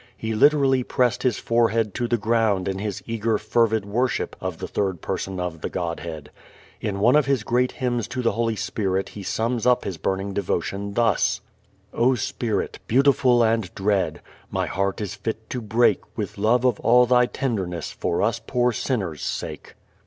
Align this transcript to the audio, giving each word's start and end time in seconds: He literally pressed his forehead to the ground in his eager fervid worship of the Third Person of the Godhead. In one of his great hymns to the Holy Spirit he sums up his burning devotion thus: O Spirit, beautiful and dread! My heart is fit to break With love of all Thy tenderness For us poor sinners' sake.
He 0.17 0.33
literally 0.33 0.81
pressed 0.81 1.21
his 1.21 1.37
forehead 1.37 1.93
to 1.93 2.07
the 2.07 2.17
ground 2.17 2.67
in 2.67 2.79
his 2.79 3.03
eager 3.05 3.37
fervid 3.37 3.85
worship 3.85 4.35
of 4.41 4.57
the 4.57 4.67
Third 4.67 4.99
Person 4.99 5.39
of 5.39 5.61
the 5.61 5.69
Godhead. 5.69 6.31
In 6.79 6.99
one 6.99 7.15
of 7.15 7.27
his 7.27 7.43
great 7.43 7.73
hymns 7.73 8.07
to 8.07 8.23
the 8.23 8.31
Holy 8.31 8.55
Spirit 8.55 9.09
he 9.09 9.21
sums 9.21 9.67
up 9.67 9.83
his 9.83 9.97
burning 9.99 10.33
devotion 10.33 10.95
thus: 10.95 11.41
O 11.93 12.15
Spirit, 12.15 12.79
beautiful 12.87 13.43
and 13.43 13.71
dread! 13.75 14.21
My 14.49 14.65
heart 14.65 15.01
is 15.01 15.13
fit 15.13 15.47
to 15.51 15.61
break 15.61 16.01
With 16.17 16.39
love 16.39 16.65
of 16.65 16.79
all 16.79 17.05
Thy 17.05 17.27
tenderness 17.27 17.91
For 17.91 18.23
us 18.23 18.39
poor 18.47 18.71
sinners' 18.71 19.21
sake. 19.21 19.75